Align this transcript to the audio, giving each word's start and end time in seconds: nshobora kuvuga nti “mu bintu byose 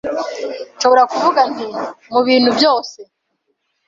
nshobora 0.75 1.03
kuvuga 1.11 1.41
nti 1.53 1.67
“mu 2.11 2.19
bintu 2.27 2.49
byose 2.57 2.97